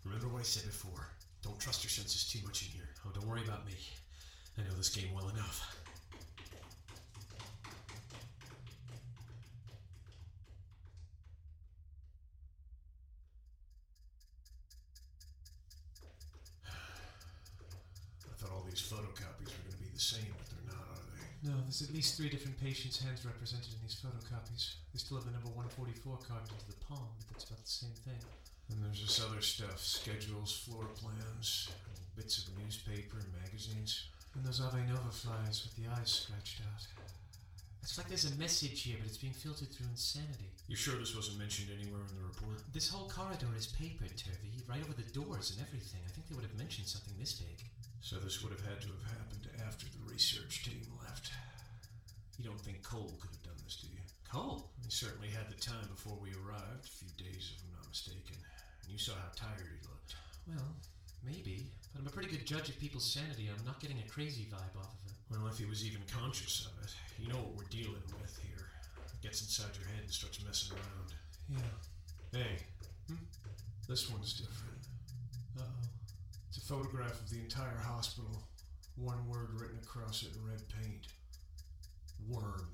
Remember 0.04 0.28
what 0.28 0.40
I 0.40 0.44
said 0.44 0.64
before. 0.64 1.06
Don't 1.42 1.58
trust 1.58 1.82
your 1.82 1.90
senses 1.90 2.24
too 2.28 2.38
much 2.46 2.62
in 2.62 2.68
here. 2.68 2.88
Oh, 3.06 3.10
don't 3.12 3.26
worry 3.26 3.42
about 3.44 3.66
me. 3.66 3.74
I 4.58 4.62
know 4.62 4.74
this 4.76 4.88
game 4.88 5.08
well 5.14 5.28
enough. 5.28 5.76
I 18.22 18.34
thought 18.38 18.52
all 18.52 18.64
these 18.68 18.82
photocopies 18.82 19.50
were 19.50 19.62
going 19.66 19.72
to 19.72 19.82
be 19.82 19.90
the 19.92 20.00
same, 20.00 20.20
but 20.38 20.46
they're 20.46 20.66
not, 20.70 20.84
are 20.94 21.02
they? 21.16 21.50
No, 21.50 21.58
there's 21.62 21.82
at 21.82 21.92
least 21.92 22.16
three 22.16 22.28
different 22.28 22.60
patients' 22.60 23.02
hands 23.02 23.24
represented 23.24 23.72
in 23.74 23.80
these 23.82 23.96
photocopies. 23.98 24.74
They 24.92 24.98
still 24.98 25.16
have 25.16 25.26
the 25.26 25.32
number 25.32 25.48
144 25.48 26.18
carved 26.28 26.52
into 26.52 26.66
the 26.70 26.78
palm, 26.86 27.08
but 27.18 27.26
that's 27.32 27.44
about 27.50 27.64
the 27.64 27.70
same 27.70 27.94
thing. 28.06 28.20
And 28.72 28.84
there's 28.84 29.02
this 29.02 29.20
other 29.20 29.40
stuff 29.40 29.78
schedules, 29.78 30.64
floor 30.64 30.88
plans, 30.96 31.68
bits 32.16 32.38
of 32.38 32.56
newspaper 32.58 33.18
and 33.20 33.28
magazines. 33.44 34.08
And 34.34 34.44
those 34.44 34.60
Ave 34.60 34.80
Nova 34.88 35.12
flies 35.12 35.68
with 35.68 35.76
the 35.76 35.92
eyes 35.92 36.24
scratched 36.24 36.60
out. 36.64 36.80
It's 37.82 37.98
like 37.98 38.08
there's 38.08 38.30
a 38.30 38.38
message 38.38 38.82
here, 38.82 38.96
but 38.96 39.08
it's 39.08 39.18
being 39.18 39.34
filtered 39.34 39.68
through 39.68 39.90
insanity. 39.90 40.48
You 40.68 40.76
sure 40.76 40.96
this 40.96 41.16
wasn't 41.16 41.38
mentioned 41.38 41.68
anywhere 41.68 42.00
in 42.00 42.14
the 42.16 42.24
report? 42.24 42.62
This 42.72 42.88
whole 42.88 43.10
corridor 43.10 43.50
is 43.58 43.66
papered, 43.66 44.16
Turvey, 44.16 44.62
right 44.70 44.80
over 44.80 44.94
the 44.94 45.10
doors 45.12 45.52
and 45.52 45.60
everything. 45.66 46.00
I 46.06 46.10
think 46.14 46.30
they 46.30 46.36
would 46.38 46.46
have 46.46 46.56
mentioned 46.56 46.86
something 46.86 47.12
this 47.18 47.42
big. 47.42 47.58
So 48.00 48.16
this 48.16 48.40
would 48.40 48.54
have 48.54 48.64
had 48.64 48.80
to 48.86 48.88
have 48.88 49.04
happened 49.18 49.50
after 49.66 49.86
the 49.90 50.00
research 50.08 50.64
team 50.64 50.80
left. 51.02 51.30
You 52.38 52.46
don't 52.46 52.60
think 52.60 52.82
Cole 52.86 53.12
could 53.20 53.34
have 53.34 53.42
done 53.42 53.60
this, 53.66 53.76
do 53.82 53.90
you? 53.90 54.00
Cole? 54.30 54.70
He 54.86 54.90
certainly 54.90 55.28
had 55.28 55.50
the 55.50 55.60
time 55.60 55.84
before 55.90 56.16
we 56.22 56.30
arrived, 56.38 56.86
a 56.86 56.96
few 57.02 57.10
days 57.18 57.52
if 57.52 57.60
I'm 57.66 57.74
not 57.76 57.90
mistaken. 57.90 58.38
And 58.82 58.92
you 58.92 58.98
saw 58.98 59.12
how 59.12 59.30
tired 59.34 59.66
he 59.68 59.88
looked. 59.88 60.14
Well, 60.48 60.76
maybe. 61.24 61.66
But 61.92 62.00
I'm 62.00 62.06
a 62.06 62.10
pretty 62.10 62.30
good 62.30 62.46
judge 62.46 62.68
of 62.68 62.78
people's 62.78 63.04
sanity. 63.04 63.48
I'm 63.48 63.64
not 63.64 63.80
getting 63.80 63.98
a 63.98 64.08
crazy 64.08 64.46
vibe 64.50 64.78
off 64.78 64.94
of 64.94 65.10
him. 65.10 65.16
Well, 65.30 65.46
if 65.50 65.58
he 65.58 65.64
was 65.64 65.86
even 65.86 66.02
conscious 66.10 66.66
of 66.66 66.84
it, 66.84 66.90
you 67.18 67.28
know 67.28 67.36
what 67.36 67.56
we're 67.56 67.70
dealing 67.70 68.02
with 68.20 68.38
here. 68.42 68.66
It 69.06 69.22
gets 69.22 69.42
inside 69.42 69.76
your 69.78 69.88
head 69.88 70.02
and 70.02 70.10
starts 70.12 70.44
messing 70.44 70.76
around. 70.76 71.14
Yeah. 71.48 72.38
Hey, 72.38 72.56
hmm? 73.08 73.22
this 73.88 74.10
one's 74.10 74.34
different. 74.34 74.80
Uh 75.58 75.62
oh. 75.62 75.88
It's 76.48 76.58
a 76.58 76.66
photograph 76.66 77.20
of 77.20 77.30
the 77.30 77.40
entire 77.40 77.78
hospital. 77.78 78.42
One 78.96 79.26
word 79.28 79.48
written 79.58 79.78
across 79.82 80.22
it 80.22 80.36
in 80.36 80.46
red 80.48 80.62
paint. 80.68 81.06
Worm. 82.28 82.68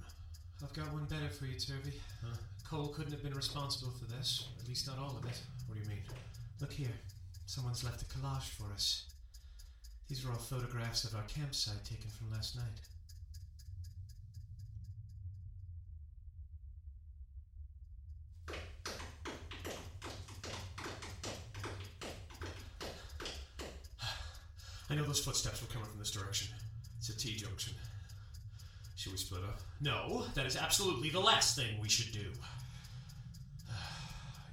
I've 0.62 0.73
got 0.73 0.93
one 0.93 1.05
better 1.05 1.29
for 1.29 1.47
you, 1.47 1.59
Turvey. 1.59 2.00
Huh? 2.25 2.37
Cole 2.69 2.88
couldn't 2.88 3.12
have 3.12 3.23
been 3.23 3.35
responsible 3.35 3.93
for 3.93 4.05
this. 4.07 4.49
At 4.61 4.69
least 4.69 4.87
not 4.88 4.99
all 4.99 5.17
of 5.17 5.25
it. 5.25 5.41
Look 6.61 6.73
here. 6.73 6.89
Someone's 7.47 7.85
left 7.85 8.03
a 8.03 8.05
collage 8.07 8.51
for 8.51 8.73
us. 8.73 9.05
These 10.09 10.25
are 10.25 10.31
all 10.31 10.37
photographs 10.37 11.05
of 11.05 11.15
our 11.15 11.23
campsite 11.23 11.85
taken 11.85 12.11
from 12.11 12.31
last 12.33 12.57
night. 12.57 12.65
I 24.91 24.95
know 24.95 25.05
those 25.05 25.21
footsteps 25.21 25.61
were 25.61 25.69
coming 25.69 25.89
from 25.89 25.99
this 25.99 26.11
direction. 26.11 26.49
It's 26.99 27.11
a 27.11 27.17
T 27.17 27.37
junction. 27.37 27.75
Should 28.97 29.13
we 29.13 29.19
split 29.19 29.43
up? 29.45 29.61
No, 29.81 30.25
that 30.35 30.47
is 30.47 30.57
absolutely 30.57 31.11
the 31.11 31.21
last 31.21 31.55
thing 31.57 31.79
we 31.81 31.89
should 31.89 32.13
do. 32.13 32.33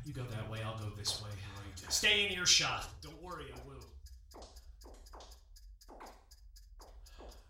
You 0.06 0.14
go 0.14 0.24
that 0.24 0.50
way, 0.52 0.60
I'll 0.64 0.78
go 0.78 0.96
this 0.96 1.22
way. 1.24 1.30
Right. 1.30 1.92
Stay 1.92 2.26
in 2.26 2.32
earshot. 2.38 2.88
Don't 3.02 3.22
worry, 3.24 3.46
I 3.54 3.68
will. 3.68 4.42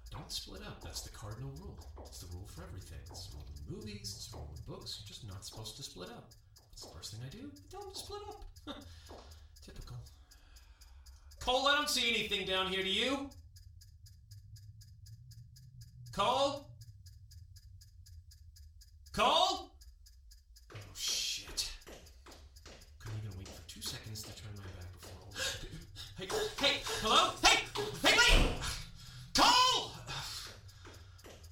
Don't 0.09 0.31
split 0.31 0.61
up. 0.61 0.81
That's 0.81 1.01
the 1.01 1.09
cardinal 1.09 1.51
rule. 1.59 1.77
It's 2.07 2.19
the 2.19 2.33
rule 2.33 2.47
for 2.55 2.63
everything. 2.63 2.99
It's 3.11 3.27
the 3.27 3.35
rule 3.35 3.45
in 3.67 3.75
movies, 3.75 4.13
it's 4.15 4.27
the 4.27 4.37
rule 4.37 4.55
in 4.55 4.73
books. 4.73 5.01
You're 5.01 5.07
just 5.07 5.27
not 5.27 5.45
supposed 5.45 5.75
to 5.75 5.83
split 5.83 6.09
up. 6.09 6.31
What's 6.71 6.83
the 6.83 6.95
first 6.95 7.11
thing 7.13 7.21
I 7.25 7.29
do? 7.29 7.51
Don't 7.69 7.95
split 7.97 8.21
up. 8.29 8.45
Typical. 9.65 9.97
Cole, 11.39 11.67
I 11.67 11.75
don't 11.75 11.89
see 11.89 12.09
anything 12.09 12.47
down 12.47 12.67
here, 12.67 12.83
do 12.83 12.89
you? 12.89 13.29
Cole? 16.13 16.67
Cole? 19.11 19.54
Hey, 26.59 26.81
hello? 27.01 27.31
Hey, 27.43 27.63
hey, 28.03 28.17
wait! 28.17 28.51
Cole! 29.33 29.91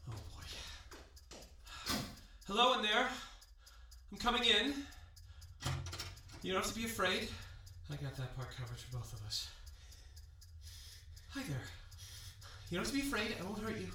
Oh, 0.09 0.11
boy. 0.11 0.43
Hello 2.47 2.73
in 2.73 2.81
there. 2.81 3.07
I'm 4.11 4.17
coming 4.17 4.43
in. 4.43 4.73
You 6.41 6.51
don't 6.51 6.61
have 6.63 6.73
to 6.73 6.77
be 6.77 6.85
afraid. 6.85 7.29
I 7.91 7.95
got 7.95 8.15
that 8.17 8.35
part 8.35 8.49
covered 8.57 8.77
for 8.77 8.97
both 8.97 9.13
of 9.13 9.25
us. 9.25 9.47
Hi 11.29 11.41
there. 11.47 11.61
You 12.69 12.77
don't 12.77 12.85
have 12.85 12.93
to 12.93 12.99
be 13.01 13.07
afraid. 13.07 13.35
I 13.39 13.43
won't 13.43 13.59
hurt 13.59 13.79
you. 13.79 13.87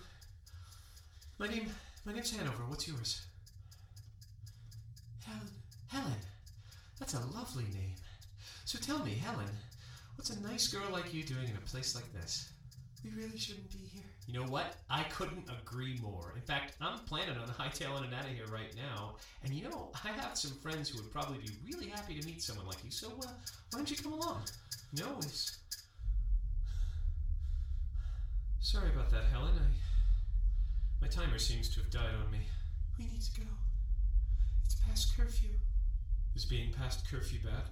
My 1.38 1.48
name, 1.48 1.66
my 2.06 2.12
name's 2.14 2.34
Hanover. 2.34 2.62
What's 2.68 2.88
yours? 2.88 3.26
Helen. 5.24 5.50
Helen. 5.88 6.18
That's 6.98 7.14
a 7.14 7.20
lovely 7.34 7.64
name. 7.64 7.94
So 8.64 8.78
tell 8.78 9.04
me, 9.04 9.14
Helen, 9.14 9.50
what's 10.18 10.30
a 10.30 10.42
nice 10.42 10.66
girl 10.66 10.90
like 10.90 11.14
you 11.14 11.22
doing 11.22 11.48
in 11.48 11.56
a 11.56 11.70
place 11.70 11.94
like 11.94 12.12
this? 12.12 12.50
We 13.04 13.10
really 13.10 13.38
shouldn't 13.38 13.70
be 13.70 13.78
here. 13.78 14.02
You 14.26 14.40
know 14.40 14.46
what? 14.46 14.74
I 14.90 15.04
couldn't 15.04 15.48
agree 15.48 15.96
more. 16.02 16.32
In 16.34 16.42
fact, 16.42 16.74
I'm 16.80 16.98
planning 17.06 17.36
on 17.38 17.46
hightailing 17.58 18.08
it 18.08 18.12
out 18.14 18.24
of 18.24 18.30
here 18.32 18.46
right 18.52 18.74
now. 18.76 19.14
And 19.44 19.54
you 19.54 19.62
know, 19.62 19.92
I 20.04 20.08
have 20.08 20.36
some 20.36 20.50
friends 20.58 20.88
who 20.88 21.00
would 21.00 21.12
probably 21.12 21.38
be 21.38 21.52
really 21.64 21.88
happy 21.88 22.18
to 22.18 22.26
meet 22.26 22.42
someone 22.42 22.66
like 22.66 22.84
you. 22.84 22.90
So 22.90 23.06
uh, 23.06 23.30
why 23.70 23.78
don't 23.78 23.88
you 23.88 23.96
come 23.96 24.14
along? 24.14 24.42
No, 24.98 25.06
it's. 25.18 25.58
Sorry 28.58 28.90
about 28.90 29.10
that, 29.10 29.22
Helen. 29.30 29.54
I. 29.56 31.00
My 31.00 31.06
timer 31.06 31.38
seems 31.38 31.72
to 31.74 31.80
have 31.80 31.90
died 31.90 32.14
on 32.24 32.30
me. 32.32 32.40
We 32.98 33.04
need 33.04 33.22
to 33.22 33.40
go. 33.40 33.46
It's 34.64 34.74
past 34.84 35.16
curfew. 35.16 35.50
Is 36.34 36.44
being 36.44 36.72
past 36.72 37.08
curfew 37.10 37.40
bad? 37.44 37.64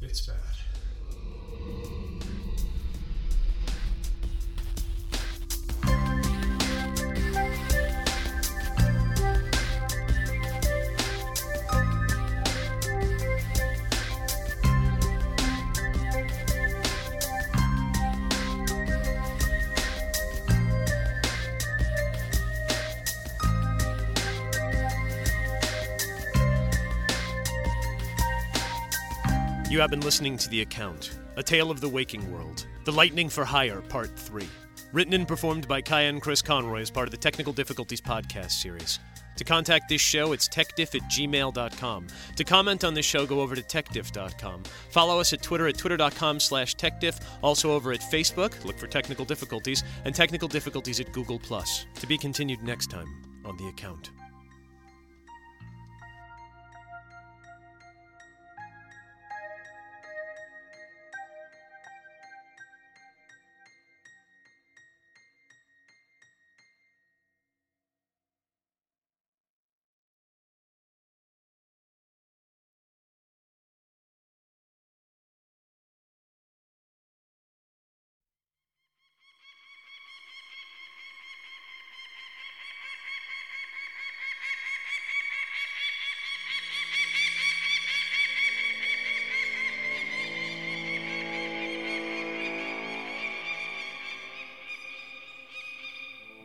It's 0.00 0.26
bad. 0.26 0.43
You 29.74 29.80
have 29.80 29.90
been 29.90 30.02
listening 30.02 30.38
to 30.38 30.48
The 30.48 30.60
Account, 30.60 31.18
A 31.36 31.42
Tale 31.42 31.68
of 31.68 31.80
the 31.80 31.88
Waking 31.88 32.32
World, 32.32 32.64
The 32.84 32.92
Lightning 32.92 33.28
for 33.28 33.44
Hire, 33.44 33.80
Part 33.80 34.16
3. 34.16 34.46
Written 34.92 35.14
and 35.14 35.26
performed 35.26 35.66
by 35.66 35.82
Kaya 35.82 36.10
and 36.10 36.22
Chris 36.22 36.40
Conroy 36.40 36.80
as 36.80 36.92
part 36.92 37.08
of 37.08 37.10
the 37.10 37.16
Technical 37.16 37.52
Difficulties 37.52 38.00
podcast 38.00 38.52
series. 38.52 39.00
To 39.36 39.42
contact 39.42 39.88
this 39.88 40.00
show, 40.00 40.30
it's 40.30 40.48
techdiff 40.48 40.94
at 40.94 41.02
gmail.com. 41.10 42.06
To 42.36 42.44
comment 42.44 42.84
on 42.84 42.94
this 42.94 43.04
show, 43.04 43.26
go 43.26 43.40
over 43.40 43.56
to 43.56 43.62
techdiff.com. 43.62 44.62
Follow 44.90 45.18
us 45.18 45.32
at 45.32 45.42
Twitter 45.42 45.66
at 45.66 45.76
twitter.com 45.76 46.38
slash 46.38 46.76
techdiff. 46.76 47.20
Also 47.42 47.72
over 47.72 47.90
at 47.90 48.00
Facebook, 48.00 48.64
look 48.64 48.78
for 48.78 48.86
Technical 48.86 49.24
Difficulties, 49.24 49.82
and 50.04 50.14
Technical 50.14 50.46
Difficulties 50.46 51.00
at 51.00 51.10
Google+. 51.10 51.40
To 51.40 52.06
be 52.06 52.16
continued 52.16 52.62
next 52.62 52.90
time 52.92 53.08
on 53.44 53.56
The 53.56 53.66
Account. 53.66 54.12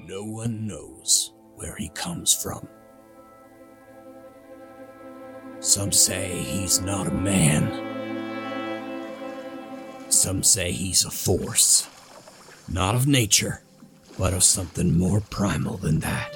No 0.09 0.23
one 0.23 0.65
knows 0.65 1.33
where 1.53 1.75
he 1.75 1.89
comes 1.89 2.33
from. 2.33 2.67
Some 5.59 5.91
say 5.91 6.35
he's 6.39 6.81
not 6.81 7.05
a 7.05 7.13
man. 7.13 7.69
Some 10.09 10.41
say 10.41 10.71
he's 10.71 11.05
a 11.05 11.11
force. 11.11 11.87
Not 12.67 12.95
of 12.95 13.05
nature, 13.05 13.61
but 14.17 14.33
of 14.33 14.43
something 14.43 14.97
more 14.97 15.21
primal 15.21 15.77
than 15.77 15.99
that. 15.99 16.35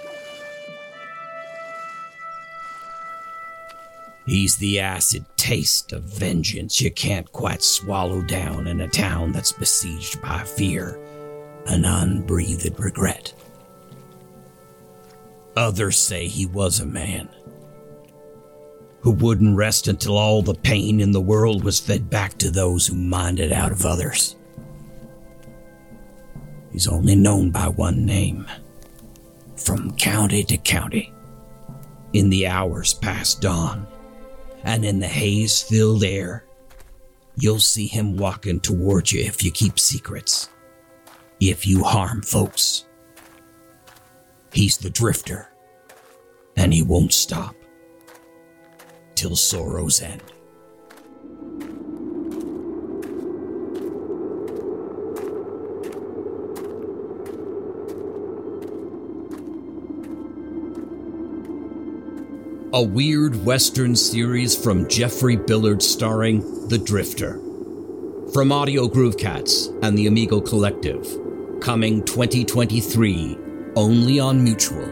He's 4.27 4.56
the 4.58 4.82
acid 4.82 5.25
taste 5.36 5.94
of 5.94 6.03
vengeance 6.03 6.80
you 6.80 6.92
can't 6.92 7.32
quite 7.32 7.63
swallow 7.63 8.22
down 8.22 8.68
in 8.68 8.82
a 8.82 8.88
town 8.88 9.32
that's 9.32 9.51
besieged 9.51 10.22
by 10.22 10.44
fear 10.44 11.00
and 11.65 11.88
unbreathed 11.88 12.80
regret. 12.80 13.34
Others 15.55 15.98
say 15.98 16.27
he 16.27 16.45
was 16.45 16.79
a 16.79 16.86
man, 16.86 17.29
who 19.01 19.12
wouldn't 19.12 19.55
rest 19.55 19.88
until 19.88 20.17
all 20.17 20.41
the 20.41 20.55
pain 20.55 21.00
in 21.00 21.12
the 21.12 21.22
world 21.22 21.63
was 21.63 21.79
fed 21.79 22.10
back 22.10 22.38
to 22.39 22.50
those 22.50 22.88
who 22.88 22.95
mined 22.95 23.39
it 23.39 23.51
out 23.51 23.72
of 23.72 23.86
others. 23.86 24.36
He's 26.72 26.88
only 26.88 27.15
known 27.15 27.51
by 27.51 27.67
one 27.67 28.03
name, 28.03 28.48
from 29.55 29.95
county 29.95 30.43
to 30.45 30.57
county, 30.57 31.13
in 32.13 32.31
the 32.31 32.48
hours 32.48 32.95
past 32.95 33.41
dawn, 33.41 33.86
and 34.63 34.83
in 34.83 35.00
the 35.00 35.07
haze 35.07 35.62
filled 35.62 36.03
air. 36.03 36.45
You'll 37.36 37.60
see 37.60 37.86
him 37.86 38.17
walking 38.17 38.60
toward 38.60 39.12
you 39.12 39.22
if 39.22 39.43
you 39.43 39.51
keep 39.51 39.77
secrets, 39.77 40.50
if 41.39 41.67
you 41.67 41.83
harm 41.83 42.24
folks. 42.24 42.86
He's 44.53 44.77
the 44.77 44.91
drifter, 44.91 45.50
and 46.55 46.72
he 46.72 46.83
won't 46.83 47.12
stop 47.12 47.55
till 49.15 49.36
sorrow's 49.36 50.00
end. 50.00 50.22
A 62.74 62.81
weird 62.81 63.43
Western 63.43 63.95
series 63.95 64.55
from 64.55 64.88
Jeffrey 64.88 65.36
Billard 65.36 65.81
starring 65.81 66.67
The 66.67 66.77
Drifter. 66.77 67.39
From 68.33 68.51
Audio 68.51 68.88
Groove 68.88 69.17
Cats 69.17 69.69
and 69.81 69.98
the 69.98 70.05
Amigo 70.05 70.39
Collective. 70.41 71.07
Coming 71.60 72.03
2023, 72.03 73.38
only 73.75 74.20
on 74.20 74.44
Mutual, 74.44 74.88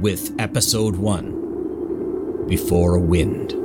with 0.00 0.34
Episode 0.38 0.96
1 0.96 2.46
Before 2.46 2.94
a 2.94 3.00
Wind. 3.00 3.63